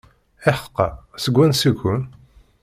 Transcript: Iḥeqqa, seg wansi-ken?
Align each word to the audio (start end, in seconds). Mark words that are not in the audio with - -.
Iḥeqqa, 0.49 0.87
seg 1.23 1.33
wansi-ken? 1.37 2.01